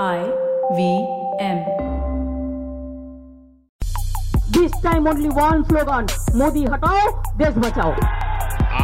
I 0.00 0.24
V 0.72 1.06
M. 1.38 1.58
This 4.50 4.72
time 4.80 5.06
only 5.06 5.28
one 5.28 5.64
slogan 5.68 6.06
Modi 6.34 6.64
हटाओ 6.64 7.10
देश 7.38 7.58
बचाओ. 7.64 7.92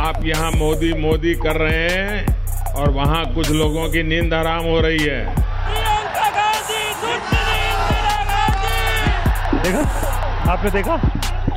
आप 0.00 0.20
यहाँ 0.24 0.50
मोदी 0.52 0.92
मोदी 1.00 1.34
कर 1.44 1.56
रहे 1.64 1.88
हैं 1.88 2.74
और 2.74 2.90
वहाँ 2.98 3.24
कुछ 3.34 3.50
लोगों 3.50 3.88
की 3.92 4.02
नींद 4.02 4.34
आराम 4.34 4.64
हो 4.64 4.80
रही 4.80 4.98
है। 4.98 5.24
प्रियंका 5.34 6.28
गांधी 6.36 6.82
दुष्ट 7.00 7.32
इंदिरा 7.56 8.18
गांधी। 8.32 9.62
देखा? 9.62 10.52
आपने 10.52 10.70
देखा? 10.70 10.96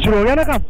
शुरू 0.03 0.17
हो 0.17 0.23
गया 0.23 0.35
ना 0.35 0.43
काम? 0.43 0.61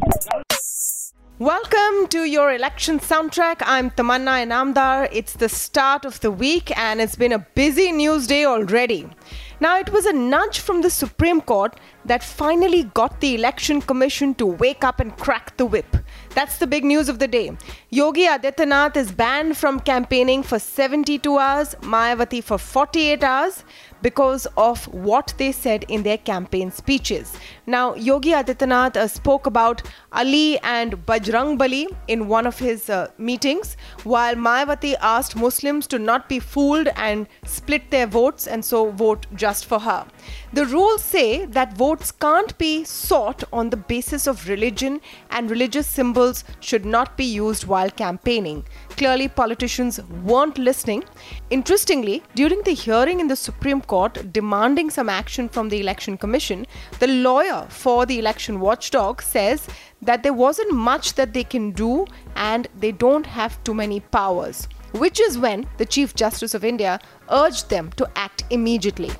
Welcome 1.41 2.05
to 2.09 2.25
your 2.25 2.53
election 2.53 2.99
soundtrack. 2.99 3.63
I'm 3.65 3.89
Tamanna 3.89 4.45
Inamdar. 4.45 5.09
It's 5.11 5.33
the 5.33 5.49
start 5.49 6.05
of 6.05 6.19
the 6.19 6.29
week 6.29 6.69
and 6.77 7.01
it's 7.01 7.15
been 7.15 7.31
a 7.31 7.39
busy 7.55 7.91
news 7.91 8.27
day 8.27 8.45
already. 8.45 9.09
Now, 9.59 9.79
it 9.79 9.91
was 9.91 10.05
a 10.05 10.13
nudge 10.13 10.59
from 10.59 10.83
the 10.83 10.91
Supreme 10.91 11.41
Court 11.41 11.79
that 12.05 12.23
finally 12.23 12.83
got 12.93 13.19
the 13.21 13.35
Election 13.35 13.81
Commission 13.81 14.33
to 14.35 14.45
wake 14.45 14.83
up 14.83 14.99
and 14.99 15.15
crack 15.17 15.55
the 15.57 15.65
whip. 15.65 15.97
That's 16.33 16.57
the 16.57 16.67
big 16.67 16.83
news 16.83 17.09
of 17.09 17.19
the 17.19 17.27
day. 17.27 17.57
Yogi 17.89 18.25
Adityanath 18.25 18.95
is 18.95 19.11
banned 19.11 19.57
from 19.57 19.79
campaigning 19.79 20.43
for 20.43 20.59
72 20.59 21.37
hours, 21.37 21.75
Mayawati 21.81 22.43
for 22.43 22.57
48 22.57 23.23
hours 23.23 23.63
because 24.01 24.47
of 24.57 24.85
what 24.93 25.33
they 25.37 25.51
said 25.51 25.85
in 25.87 26.03
their 26.03 26.17
campaign 26.17 26.71
speeches. 26.71 27.33
Now, 27.67 27.95
Yogi 27.95 28.31
Adityanath 28.31 28.95
uh, 28.95 29.07
spoke 29.07 29.45
about 29.45 29.83
Ali 30.11 30.57
and 30.59 31.05
Bajrang 31.05 31.57
Bali 31.57 31.87
in 32.07 32.27
one 32.27 32.47
of 32.47 32.57
his 32.57 32.89
uh, 32.89 33.11
meetings, 33.17 33.77
while 34.03 34.35
Mayawati 34.35 34.95
asked 35.01 35.35
Muslims 35.35 35.85
to 35.87 35.99
not 35.99 36.27
be 36.27 36.39
fooled 36.39 36.87
and 36.95 37.27
split 37.45 37.91
their 37.91 38.07
votes 38.07 38.47
and 38.47 38.63
so 38.63 38.89
vote 38.91 39.27
just 39.35 39.65
for 39.65 39.79
her. 39.79 40.05
The 40.53 40.65
rules 40.65 41.03
say 41.03 41.45
that 41.45 41.77
votes 41.91 42.11
can't 42.23 42.57
be 42.57 42.85
sought 42.85 43.43
on 43.51 43.69
the 43.69 43.79
basis 43.91 44.25
of 44.25 44.47
religion 44.47 45.01
and 45.29 45.51
religious 45.51 45.85
symbols 45.85 46.45
should 46.61 46.85
not 46.85 47.17
be 47.17 47.25
used 47.25 47.65
while 47.65 47.89
campaigning. 47.89 48.63
Clearly, 48.91 49.27
politicians 49.27 49.99
weren't 50.23 50.57
listening. 50.57 51.03
Interestingly, 51.49 52.23
during 52.33 52.61
the 52.63 52.77
hearing 52.83 53.19
in 53.19 53.27
the 53.27 53.35
Supreme 53.35 53.81
Court 53.81 54.31
demanding 54.31 54.89
some 54.89 55.09
action 55.09 55.49
from 55.49 55.67
the 55.67 55.81
Election 55.81 56.17
Commission, 56.17 56.65
the 56.99 57.07
lawyer 57.07 57.65
for 57.67 58.05
the 58.05 58.19
election 58.19 58.61
watchdog 58.61 59.21
says 59.21 59.67
that 60.01 60.23
there 60.23 60.39
wasn't 60.45 60.73
much 60.73 61.15
that 61.15 61.33
they 61.33 61.43
can 61.43 61.71
do 61.71 62.05
and 62.37 62.69
they 62.79 62.93
don't 62.93 63.25
have 63.25 63.61
too 63.65 63.73
many 63.73 63.99
powers, 63.99 64.69
which 64.93 65.19
is 65.19 65.37
when 65.37 65.67
the 65.77 65.91
Chief 65.97 66.15
Justice 66.15 66.53
of 66.53 66.63
India 66.63 67.01
urged 67.29 67.69
them 67.69 67.91
to 67.97 68.09
act 68.15 68.45
immediately. 68.49 69.11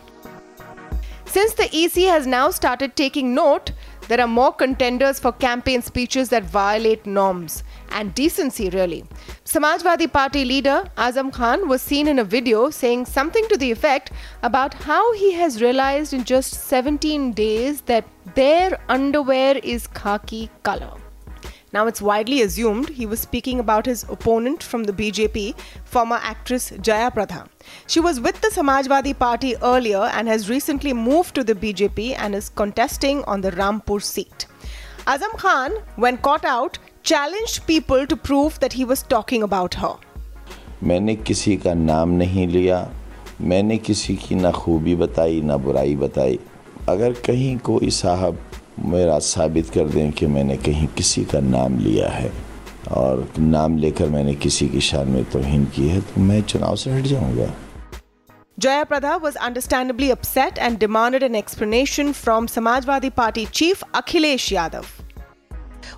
Since 1.32 1.54
the 1.54 1.70
EC 1.74 2.10
has 2.10 2.28
now 2.28 2.50
started 2.50 2.98
taking 2.98 3.34
note, 3.34 3.72
there 4.10 4.20
are 4.20 4.28
more 4.28 4.52
contenders 4.52 5.18
for 5.18 5.32
campaign 5.32 5.82
speeches 5.82 6.28
that 6.28 6.44
violate 6.44 7.06
norms 7.06 7.64
and 7.92 8.14
decency, 8.14 8.70
really. 8.72 9.06
Samajwadi 9.46 10.12
Party 10.12 10.44
leader 10.44 10.84
Azam 10.98 11.32
Khan 11.32 11.70
was 11.70 11.82
seen 11.82 12.10
in 12.10 12.20
a 12.20 12.26
video 12.26 12.70
saying 12.70 13.06
something 13.06 13.48
to 13.48 13.56
the 13.56 13.72
effect 13.72 14.12
about 14.44 14.74
how 14.74 15.14
he 15.14 15.32
has 15.32 15.62
realized 15.62 16.12
in 16.12 16.26
just 16.26 16.66
17 16.66 17.32
days 17.32 17.80
that 17.84 18.04
their 18.36 18.78
underwear 18.90 19.58
is 19.64 19.88
khaki 19.88 20.50
color. 20.64 21.01
Now, 21.74 21.88
it's 21.88 22.02
widely 22.02 22.42
assumed 22.42 22.90
he 22.90 23.06
was 23.06 23.22
speaking 23.22 23.62
about 23.62 23.86
his 23.86 24.04
opponent 24.04 24.62
from 24.62 24.84
the 24.84 24.92
BJP, 24.92 25.58
former 25.86 26.20
actress 26.22 26.74
Jaya 26.82 27.10
Prada. 27.10 27.46
She 27.88 28.02
was 28.02 28.20
with 28.20 28.42
the 28.42 28.50
Samajwadi 28.50 29.18
Party 29.18 29.56
earlier 29.64 30.10
and 30.14 30.28
has 30.28 30.50
recently 30.50 30.92
moved 30.92 31.34
to 31.36 31.46
the 31.46 31.56
BJP 31.56 32.18
and 32.18 32.36
is 32.36 32.50
contesting 32.50 33.24
on 33.24 33.40
the 33.40 33.52
Rampur 33.52 34.04
seat. 34.04 34.48
Azam 35.08 35.32
Khan, 35.38 35.72
when 35.96 36.18
caught 36.18 36.44
out, 36.44 36.78
challenged 37.04 37.66
people 37.66 38.06
to 38.06 38.18
prove 38.18 38.60
that 38.60 38.74
he 38.74 38.84
was 38.84 39.02
talking 39.04 39.42
about 39.42 39.76
her. 39.76 39.96
मैंने 40.84 41.16
किसी 41.16 41.56
का 41.64 41.74
नाम 41.74 42.10
नहीं 42.20 42.48
लिया 42.48 42.78
मैंने 43.42 43.78
किसी 43.78 44.16
की 44.18 44.36
ना 44.36 44.52
खूबी 44.52 44.96
बताई 44.96 45.42
ना 45.42 45.58
बुराई 45.58 45.96
बताई 45.96 46.40
अगर 46.90 47.14
कहीं 47.26 47.58
कोई 47.68 47.90
साहब 47.90 48.38
मेरा 48.86 49.18
साबित 49.20 49.70
कर 49.70 49.90
दें 49.90 50.12
कि 50.12 50.28
मैंने 50.28 50.58
कहीं 50.58 50.88
किसी 50.88 51.24
का 51.26 51.40
नाम 51.40 51.80
लिया 51.80 52.10
है। 52.10 52.32
और 52.92 53.28
नाम 53.40 53.78
लेकर 53.78 54.10
मैंने 54.10 54.34
किसी 54.36 54.68
की 54.70 54.82
शान 54.82 55.08
में 55.08 55.24
तोहिन 55.32 55.66
की 55.66 55.88
है 55.88 56.02
तो 56.02 56.22
मैं 56.22 56.42
चुनाव 56.42 56.76
से 56.76 56.92
हट 56.92 57.04
जाऊँगा। 57.04 57.54
Jaya 58.60 58.86
Pradha 58.86 59.14
was 59.22 59.38
understandably 59.38 60.10
upset 60.12 60.58
and 60.60 60.80
demanded 60.80 61.24
an 61.24 61.36
explanation 61.36 62.12
from 62.14 62.48
Samajwadi 62.48 63.12
Party 63.16 63.46
chief 63.46 63.84
Akhilesh 63.94 64.50
Yadav. 64.52 64.86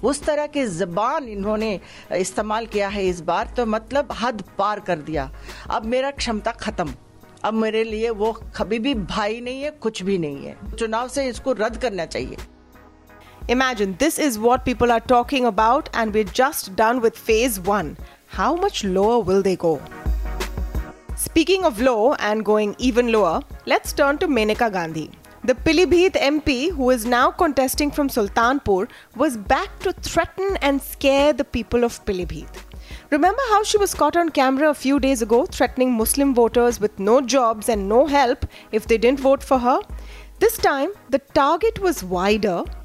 उस 0.03 0.23
तरह 0.23 0.47
की 0.47 0.65
जबान 0.67 1.27
इन्होंने 1.27 1.79
इस्तेमाल 2.17 2.65
किया 2.65 2.87
है 2.87 3.05
इस 3.07 3.21
बार 3.21 3.53
तो 3.57 3.65
मतलब 3.65 4.15
हद 4.21 4.43
पार 4.57 4.79
कर 4.79 4.99
दिया। 4.99 5.29
अब 5.69 5.85
मेरा 5.85 6.11
क्षमता 6.11 6.51
खत्म। 6.51 6.93
अब 7.43 7.53
मेरे 7.53 7.83
लिए 7.83 8.09
वो 8.09 8.31
कभी 8.55 8.79
भी 8.79 8.93
भाई 8.95 9.41
नहीं 9.41 9.61
है 9.61 9.69
कुछ 9.71 10.03
भी 10.03 10.17
नहीं 10.17 10.45
है। 10.45 10.75
चुनाव 10.75 11.07
से 11.07 11.25
इसको 11.25 11.53
रद्द 11.53 11.77
करना 11.77 12.05
चाहिए। 12.05 12.37
Imagine 13.49 13.93
this 13.99 14.19
is 14.19 14.39
what 14.39 14.63
people 14.63 14.89
are 14.89 15.01
talking 15.01 15.45
about, 15.45 15.89
and 15.93 16.13
we're 16.13 16.23
just 16.23 16.77
done 16.77 17.01
with 17.01 17.17
phase 17.17 17.59
one. 17.59 17.97
How 18.27 18.55
much 18.55 18.85
lower 18.85 19.19
will 19.19 19.41
they 19.41 19.57
go? 19.57 19.81
Speaking 21.17 21.65
of 21.65 21.81
low 21.81 22.13
and 22.13 22.45
going 22.45 22.73
even 22.79 23.11
lower, 23.11 23.41
let's 23.65 23.91
turn 23.91 24.17
to 24.19 24.27
Maneka 24.27 24.71
Gandhi. 24.71 25.11
The 25.43 25.55
Pilibhit 25.55 26.13
MP, 26.13 26.71
who 26.71 26.89
is 26.89 27.05
now 27.05 27.31
contesting 27.31 27.91
from 27.91 28.07
Sultanpur, 28.07 28.89
was 29.17 29.35
back 29.35 29.77
to 29.79 29.91
threaten 29.91 30.57
and 30.61 30.81
scare 30.81 31.33
the 31.33 31.43
people 31.43 31.83
of 31.83 32.03
Pilibhit. 32.05 32.47
Remember 33.09 33.41
how 33.49 33.61
she 33.63 33.77
was 33.77 33.93
caught 33.93 34.15
on 34.15 34.29
camera 34.29 34.69
a 34.69 34.73
few 34.73 35.01
days 35.01 35.21
ago 35.21 35.45
threatening 35.45 35.91
Muslim 35.91 36.33
voters 36.33 36.79
with 36.79 36.97
no 36.97 37.19
jobs 37.19 37.67
and 37.67 37.89
no 37.89 38.05
help 38.05 38.45
if 38.71 38.87
they 38.87 38.97
didn't 38.97 39.19
vote 39.19 39.43
for 39.43 39.59
her? 39.59 39.81
This 40.39 40.57
time, 40.57 40.91
the 41.09 41.19
target 41.19 41.79
was 41.79 42.05
wider, 42.05 42.63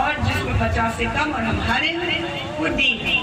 और 0.00 0.14
जिसमें 0.28 0.54
50 0.62 0.96
से 0.98 1.04
कम 1.18 1.32
और 1.34 1.42
हम 1.50 1.60
हरे 1.70 1.92
हरे 2.00 2.18
वो 2.58 2.66
D 2.76 2.90
है 3.04 3.16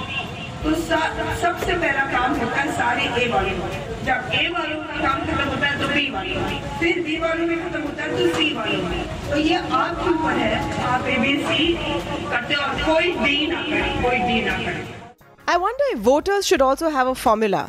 तो 0.64 0.74
सा- 0.84 1.10
सबसे 1.42 1.74
पहला 1.74 2.06
काम 2.12 2.34
होता 2.40 2.62
है 2.62 2.72
सारे 2.78 3.04
ए 3.24 3.28
वालों 3.32 3.58
का 3.60 3.84
जब 4.06 4.32
ए 4.42 4.48
वालों 4.56 4.78
का 4.84 5.02
काम 5.02 5.20
खत्म 5.28 5.48
होता 5.50 5.68
है 5.68 5.80
तो 5.82 5.88
बी 5.94 6.10
वालों 6.12 6.42
का 6.46 6.78
फिर 6.80 7.02
बी 7.08 7.18
वालों 7.26 7.48
में 7.48 7.58
खत्म 7.66 7.82
होता 7.82 8.04
है 8.04 8.18
तो 8.18 8.34
सी 8.38 8.54
वालों 8.56 8.80
का 8.88 9.30
तो 9.32 9.38
ये 9.50 9.56
आपके 9.82 10.10
ऊपर 10.14 10.38
है 10.44 10.84
आप 10.94 11.08
ए 11.08 11.18
बी 11.26 11.36
सी 11.46 11.68
करते 12.32 12.54
हो 12.54 12.62
और 12.64 12.84
कोई 12.86 13.12
डी 13.24 13.48
ना 13.54 13.62
करे 13.70 13.94
कोई 14.08 14.20
डी 14.30 14.42
ना 14.50 14.58
करे 14.66 14.94
I 15.54 15.56
wonder 15.62 15.88
if 15.94 16.00
voters 16.06 16.48
should 16.48 16.62
also 16.68 16.90
have 16.94 17.10
a 17.10 17.14
formula, 17.24 17.60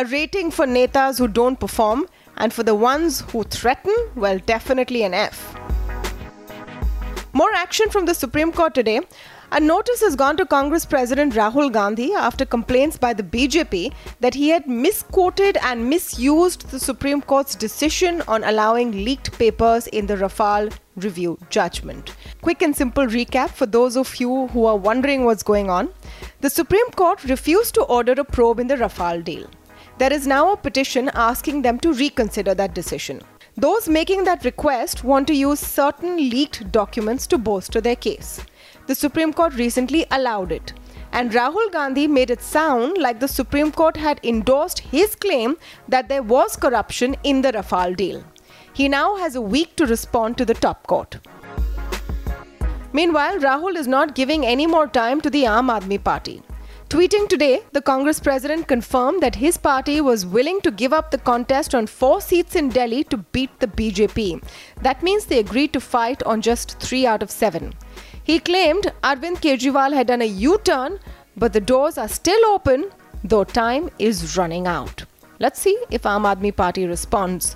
a 0.00 0.04
rating 0.10 0.52
for 0.58 0.66
netas 0.74 1.18
who 1.22 1.26
don't 1.38 1.58
perform, 1.64 2.04
and 2.44 2.52
for 2.58 2.62
the 2.68 2.74
ones 2.82 3.16
who 3.32 3.42
threaten, 3.54 3.96
well, 4.24 4.38
definitely 4.50 5.02
an 5.08 5.16
F. 5.22 5.40
More 7.31 7.53
action 7.53 7.91
from 7.91 8.05
the 8.07 8.15
Supreme 8.15 8.51
Court 8.51 8.73
today. 8.73 9.01
A 9.51 9.59
notice 9.59 10.01
has 10.01 10.15
gone 10.15 10.35
to 10.37 10.47
Congress 10.47 10.83
President 10.83 11.33
Rahul 11.33 11.71
Gandhi 11.71 12.13
after 12.15 12.43
complaints 12.43 12.97
by 12.97 13.13
the 13.13 13.21
BJP 13.21 13.93
that 14.19 14.33
he 14.33 14.49
had 14.49 14.67
misquoted 14.67 15.55
and 15.61 15.87
misused 15.87 16.69
the 16.71 16.79
Supreme 16.79 17.21
Court's 17.21 17.53
decision 17.53 18.23
on 18.27 18.43
allowing 18.43 18.91
leaked 18.91 19.31
papers 19.37 19.85
in 19.87 20.07
the 20.07 20.15
Rafale 20.15 20.75
review 20.95 21.37
judgment. 21.51 22.15
Quick 22.41 22.63
and 22.63 22.75
simple 22.75 23.05
recap 23.05 23.51
for 23.51 23.67
those 23.67 23.95
of 23.95 24.15
you 24.15 24.47
who 24.47 24.65
are 24.65 24.77
wondering 24.77 25.23
what's 25.23 25.43
going 25.43 25.69
on. 25.69 25.89
The 26.41 26.49
Supreme 26.49 26.89
Court 26.91 27.23
refused 27.25 27.75
to 27.75 27.83
order 27.83 28.13
a 28.13 28.23
probe 28.23 28.59
in 28.59 28.67
the 28.67 28.75
Rafale 28.75 29.23
deal. 29.23 29.47
There 29.99 30.11
is 30.11 30.25
now 30.25 30.51
a 30.51 30.57
petition 30.57 31.11
asking 31.13 31.61
them 31.61 31.79
to 31.81 31.93
reconsider 31.93 32.55
that 32.55 32.73
decision. 32.73 33.21
Those 33.59 33.89
making 33.89 34.23
that 34.23 34.45
request 34.45 35.03
want 35.03 35.27
to 35.27 35.33
use 35.33 35.59
certain 35.59 36.15
leaked 36.15 36.71
documents 36.71 37.27
to 37.27 37.37
bolster 37.37 37.81
their 37.81 37.97
case. 37.97 38.39
The 38.87 38.95
Supreme 38.95 39.33
Court 39.33 39.53
recently 39.55 40.05
allowed 40.11 40.53
it. 40.53 40.71
And 41.11 41.31
Rahul 41.31 41.69
Gandhi 41.69 42.07
made 42.07 42.29
it 42.29 42.41
sound 42.41 42.97
like 42.97 43.19
the 43.19 43.27
Supreme 43.27 43.73
Court 43.73 43.97
had 43.97 44.21
endorsed 44.23 44.79
his 44.79 45.13
claim 45.13 45.57
that 45.89 46.07
there 46.07 46.23
was 46.23 46.55
corruption 46.55 47.17
in 47.25 47.41
the 47.41 47.51
Rafale 47.51 47.97
deal. 47.97 48.23
He 48.71 48.87
now 48.87 49.17
has 49.17 49.35
a 49.35 49.41
week 49.41 49.75
to 49.75 49.85
respond 49.85 50.37
to 50.37 50.45
the 50.45 50.53
top 50.53 50.87
court. 50.87 51.17
Meanwhile, 52.93 53.39
Rahul 53.39 53.75
is 53.75 53.87
not 53.89 54.15
giving 54.15 54.45
any 54.45 54.67
more 54.67 54.87
time 54.87 55.19
to 55.19 55.29
the 55.29 55.43
Aam 55.43 55.69
Aadmi 55.69 56.01
Party. 56.01 56.41
Tweeting 56.89 57.29
today, 57.29 57.61
the 57.71 57.83
Congress 57.83 58.19
president 58.19 58.67
confirmed 58.67 59.21
that 59.21 59.35
his 59.35 59.59
party 59.59 60.01
was 60.01 60.25
willing 60.25 60.59
to 60.61 60.71
give 60.71 60.91
up 60.91 61.11
the 61.11 61.19
contest 61.19 61.75
on 61.75 61.85
four 61.85 62.19
seats 62.19 62.55
in 62.55 62.69
Delhi 62.69 63.03
to 63.05 63.17
beat 63.17 63.51
the 63.59 63.67
BJP. 63.67 64.43
That 64.81 65.03
means 65.03 65.25
they 65.25 65.37
agreed 65.37 65.71
to 65.73 65.79
fight 65.79 66.23
on 66.23 66.41
just 66.41 66.79
three 66.79 67.05
out 67.05 67.21
of 67.21 67.29
seven. 67.29 67.75
He 68.23 68.39
claimed 68.39 68.91
Arvind 69.03 69.37
Kejriwal 69.37 69.93
had 69.93 70.07
done 70.07 70.23
a 70.23 70.33
U 70.49 70.59
turn, 70.63 70.99
but 71.37 71.53
the 71.53 71.61
doors 71.61 71.99
are 71.99 72.07
still 72.07 72.43
open, 72.47 72.89
though 73.23 73.43
time 73.43 73.91
is 73.99 74.35
running 74.35 74.65
out. 74.65 75.05
Let's 75.37 75.61
see 75.61 75.77
if 75.91 76.01
Aam 76.01 76.23
Aadmi 76.23 76.55
Party 76.55 76.87
responds. 76.87 77.55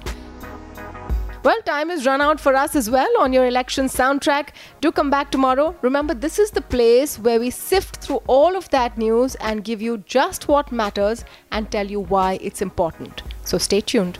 Well, 1.44 1.62
time 1.64 1.92
is 1.92 2.06
run 2.06 2.22
out 2.22 2.40
for 2.40 2.56
us 2.56 2.74
as 2.74 2.90
well 2.90 3.20
on 3.20 3.34
your 3.34 3.46
election 3.46 3.88
soundtrack. 3.88 4.52
Do 4.80 4.94
come 4.94 5.10
back 5.10 5.30
tomorrow. 5.30 5.76
Remember, 5.82 6.14
this 6.14 6.40
is 6.40 6.52
the 6.52 6.62
place 6.62 7.20
where 7.20 7.38
we 7.38 7.50
sift 7.50 7.98
through 7.98 8.22
all 8.28 8.56
of 8.56 8.70
that 8.70 8.98
news 8.98 9.36
and 9.36 9.62
give 9.62 9.82
you 9.82 9.98
just 10.06 10.48
what 10.48 10.72
matters 10.72 11.26
and 11.52 11.70
tell 11.70 11.86
you 11.86 12.00
why 12.00 12.40
it's 12.42 12.62
important. 12.62 13.24
So 13.44 13.58
stay 13.58 13.82
tuned. 13.82 14.18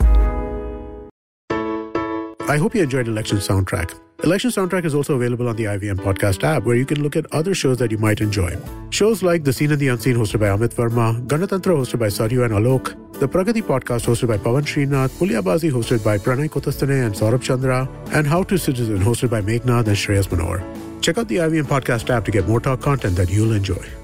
I 2.46 2.58
hope 2.58 2.74
you 2.74 2.82
enjoyed 2.82 3.08
Election 3.08 3.38
Soundtrack. 3.38 3.98
Election 4.22 4.50
Soundtrack 4.50 4.84
is 4.84 4.94
also 4.94 5.14
available 5.14 5.48
on 5.48 5.56
the 5.56 5.64
IVM 5.64 5.96
podcast 5.96 6.44
app 6.44 6.64
where 6.64 6.76
you 6.76 6.84
can 6.84 7.02
look 7.02 7.16
at 7.16 7.24
other 7.32 7.54
shows 7.54 7.78
that 7.78 7.90
you 7.90 7.96
might 7.96 8.20
enjoy. 8.20 8.54
Shows 8.90 9.22
like 9.22 9.44
The 9.44 9.52
Seen 9.52 9.72
and 9.72 9.80
the 9.80 9.88
Unseen 9.88 10.16
hosted 10.16 10.40
by 10.40 10.48
Amit 10.48 10.74
Varma, 10.74 11.26
Ganatantra 11.26 11.74
hosted 11.74 11.98
by 11.98 12.08
Saryu 12.08 12.44
and 12.44 12.52
Alok, 12.52 12.94
the 13.20 13.28
Pragati 13.28 13.62
podcast 13.62 14.06
hosted 14.06 14.28
by 14.28 14.36
Pavan 14.36 14.62
Srinath, 14.62 15.10
Puliyabaazi 15.18 15.70
hosted 15.70 16.04
by 16.04 16.18
Pranay 16.18 16.48
Kotasthane 16.48 17.06
and 17.06 17.14
Saurabh 17.14 17.42
Chandra, 17.42 17.88
and 18.12 18.26
How 18.26 18.42
to 18.44 18.58
Citizen 18.58 18.98
hosted 18.98 19.30
by 19.30 19.40
Meghnad 19.40 19.86
and 19.86 19.96
Shreyas 19.96 20.28
Manohar. 20.28 20.62
Check 21.00 21.18
out 21.18 21.28
the 21.28 21.36
IVM 21.36 21.64
podcast 21.64 22.10
app 22.10 22.24
to 22.24 22.30
get 22.30 22.48
more 22.48 22.60
talk 22.60 22.80
content 22.80 23.16
that 23.16 23.30
you'll 23.30 23.52
enjoy. 23.52 24.03